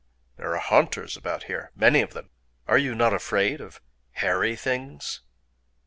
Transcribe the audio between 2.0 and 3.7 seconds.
of them. Are you not afraid